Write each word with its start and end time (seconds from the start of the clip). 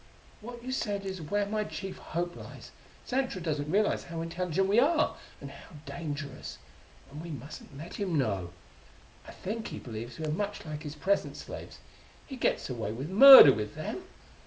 What 0.39 0.63
you 0.63 0.71
said 0.71 1.05
is 1.05 1.21
where 1.21 1.45
my 1.45 1.63
chief 1.63 1.99
hope 1.99 2.35
lies: 2.35 2.71
Xantra 3.07 3.39
doesn't 3.39 3.69
realize 3.69 4.05
how 4.05 4.21
intelligent 4.23 4.67
we 4.67 4.79
are, 4.79 5.15
and 5.39 5.51
how 5.51 5.75
dangerous; 5.85 6.57
and 7.11 7.21
we 7.21 7.29
mustn't 7.29 7.77
let 7.77 7.97
him 7.99 8.17
know! 8.17 8.49
I 9.27 9.31
think 9.31 9.67
he 9.67 9.77
believes 9.77 10.17
we 10.17 10.25
are 10.25 10.31
much 10.31 10.65
like 10.65 10.81
his 10.81 10.95
present 10.95 11.37
slaves: 11.37 11.77
he 12.25 12.35
gets 12.35 12.67
away 12.67 12.91
with 12.93 13.09
murder 13.11 13.53
with 13.53 13.75
them. 13.75 14.03